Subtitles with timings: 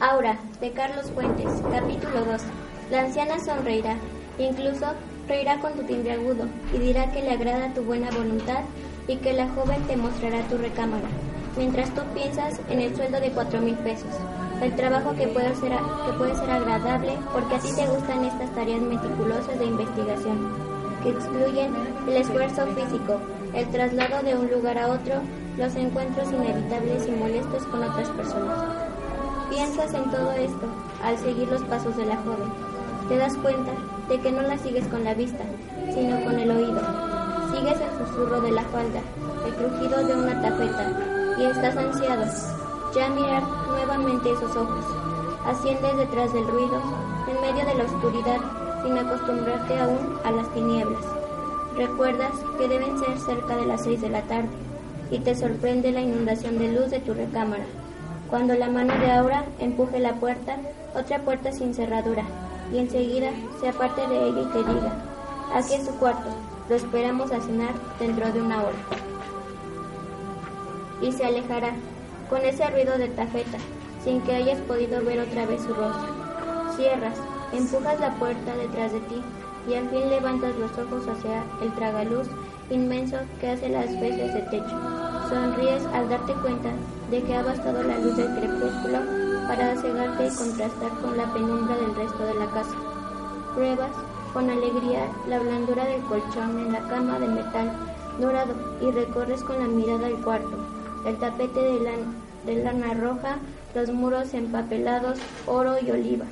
[0.00, 2.42] Aura, de Carlos Fuentes, capítulo 2.
[2.92, 3.96] La anciana sonreirá,
[4.38, 4.86] incluso
[5.26, 8.60] reirá con tu timbre agudo, y dirá que le agrada tu buena voluntad
[9.08, 11.08] y que la joven te mostrará tu recámara,
[11.56, 14.14] mientras tú piensas en el sueldo de cuatro mil pesos.
[14.62, 18.54] El trabajo que puede, ser, que puede ser agradable porque a ti te gustan estas
[18.54, 20.52] tareas meticulosas de investigación,
[21.02, 21.74] que excluyen
[22.06, 23.18] el esfuerzo físico,
[23.52, 25.14] el traslado de un lugar a otro,
[25.56, 28.87] los encuentros inevitables y molestos con otras personas.
[29.58, 30.66] Piensas en todo esto
[31.02, 32.48] al seguir los pasos de la joven.
[33.08, 33.72] Te das cuenta
[34.08, 35.42] de que no la sigues con la vista,
[35.92, 36.80] sino con el oído.
[37.52, 39.00] Sigues el susurro de la falda,
[39.44, 42.24] el crujido de una tafeta, y estás ansiado
[42.94, 44.84] ya mirar nuevamente esos ojos.
[45.44, 46.80] Asciendes detrás del ruido,
[47.26, 48.38] en medio de la oscuridad,
[48.84, 51.02] sin acostumbrarte aún a las tinieblas.
[51.76, 54.50] Recuerdas que deben ser cerca de las seis de la tarde,
[55.10, 57.66] y te sorprende la inundación de luz de tu recámara.
[58.30, 60.56] Cuando la mano de Aura empuje la puerta,
[60.94, 62.24] otra puerta sin cerradura,
[62.70, 64.92] y enseguida se aparte de ella y te diga,
[65.54, 66.28] aquí es su cuarto,
[66.68, 68.76] lo esperamos a cenar dentro de una hora.
[71.00, 71.72] Y se alejará,
[72.28, 73.56] con ese ruido de tafeta,
[74.04, 76.14] sin que hayas podido ver otra vez su rostro.
[76.76, 77.16] Cierras,
[77.52, 79.22] empujas la puerta detrás de ti,
[79.66, 82.28] y al fin levantas los ojos hacia el tragaluz
[82.70, 85.07] inmenso que hace las veces de techo.
[85.28, 86.70] Sonríes al darte cuenta
[87.10, 88.98] de que ha bastado la luz del crepúsculo
[89.46, 92.74] para cegarte y contrastar con la penumbra del resto de la casa.
[93.54, 93.90] Pruebas
[94.32, 97.72] con alegría la blandura del colchón en la cama de metal
[98.18, 100.56] dorado y recorres con la mirada el cuarto,
[101.06, 102.12] el tapete de, lana,
[102.44, 103.36] de lana roja,
[103.74, 106.24] los muros empapelados, oro y oliva,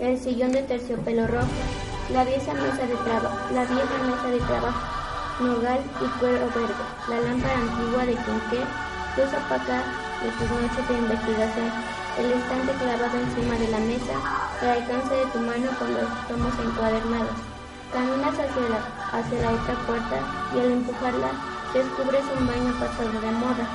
[0.00, 1.46] el sillón de terciopelo rojo,
[2.12, 5.03] la vieja mesa de trabajo, la vieja mesa de trabajo,
[5.40, 8.62] nogal y cuero verde, la lámpara antigua de quinqué,
[9.16, 9.82] luz opaca
[10.22, 11.70] de tus noches de investigación,
[12.18, 14.14] el estante clavado encima de la mesa,
[14.62, 17.38] el alcance de tu mano con los tomos encuadernados.
[17.92, 18.80] Caminas hacia la,
[19.10, 20.18] hacia la otra puerta
[20.54, 21.30] y al empujarla
[21.74, 23.66] descubres un baño pasado de moda,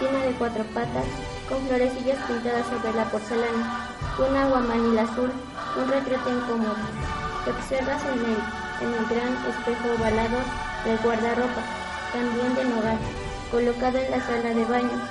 [0.00, 1.08] lleno de cuatro patas,
[1.48, 5.30] con florecillas pintadas sobre la porcelana, un aguamanil azul,
[5.76, 6.80] un retrato incómodo.
[7.44, 8.40] Te observas en el,
[8.80, 10.40] en el gran espejo ovalado
[10.86, 11.62] del guardarropa,
[12.12, 12.98] también de nogal,
[13.50, 15.02] colocado en la sala de baño.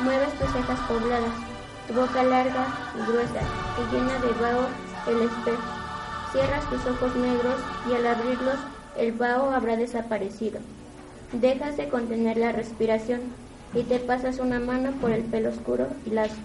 [0.00, 1.34] Mueves tus cejas pobladas,
[1.88, 3.40] tu boca larga y gruesa,
[3.74, 4.66] que llena de vaho
[5.08, 5.62] el espejo.
[6.32, 7.60] Cierras tus ojos negros
[7.90, 8.58] y al abrirlos
[8.96, 10.60] el vaho habrá desaparecido.
[11.32, 13.20] Dejas de contener la respiración
[13.74, 16.36] y te pasas una mano por el pelo oscuro y lazo.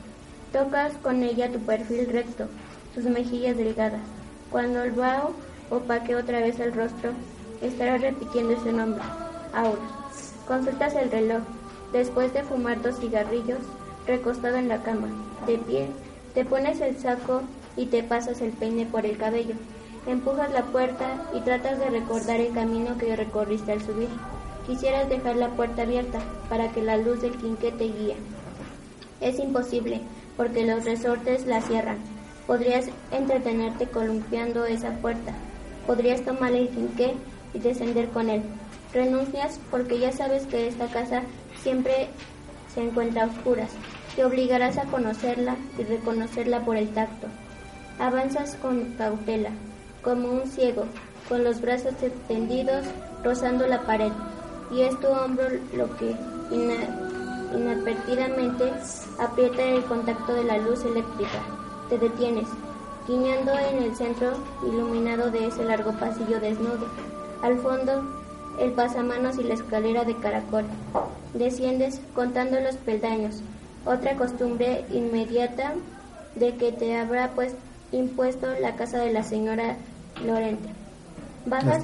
[0.52, 2.47] Tocas con ella tu perfil recto,
[2.96, 4.02] tus mejillas delgadas.
[4.50, 5.34] Cuando el vaho
[5.70, 7.12] opaque otra vez el rostro,
[7.61, 9.01] estarás repitiendo ese nombre,
[9.53, 9.81] Aura.
[10.47, 11.41] Consultas el reloj.
[11.94, 13.59] Después de fumar dos cigarrillos,
[14.07, 15.07] recostado en la cama,
[15.45, 15.88] de pie,
[16.33, 17.41] te pones el saco
[17.75, 19.55] y te pasas el peine por el cabello.
[20.07, 24.09] Empujas la puerta y tratas de recordar el camino que recorriste al subir.
[24.66, 28.16] Quisieras dejar la puerta abierta para que la luz del quinqué te guíe.
[29.19, 30.01] Es imposible,
[30.38, 31.97] porque los resortes la cierran.
[32.47, 35.33] Podrías entretenerte columpiando esa puerta.
[35.85, 37.13] Podrías tomar el quinqué
[37.53, 38.44] y descender con él.
[38.94, 41.23] Renuncias porque ya sabes que esta casa
[41.62, 42.09] siempre
[42.73, 43.72] se encuentra a oscuras.
[44.16, 47.28] Te obligarás a conocerla y reconocerla por el tacto.
[48.00, 49.51] Avanzas con cautela,
[50.01, 50.85] como un ciego,
[51.29, 52.85] con los brazos extendidos,
[53.23, 54.11] rozando la pared,
[54.72, 55.45] y es tu hombro
[55.75, 56.16] lo que
[57.53, 58.72] inadvertidamente
[59.19, 61.40] aprieta el contacto de la luz eléctrica.
[61.90, 62.47] Te detienes,
[63.08, 64.34] guiñando en el centro
[64.66, 66.87] iluminado de ese largo pasillo desnudo.
[67.41, 68.03] Al fondo,
[68.59, 70.66] el pasamanos y la escalera de caracol.
[71.34, 73.41] Desciendes contando los peldaños,
[73.85, 75.73] otra costumbre inmediata
[76.35, 77.53] de que te habrá pues,
[77.91, 79.78] impuesto la casa de la señora
[80.26, 80.70] Lorente.
[81.46, 81.84] Bajas.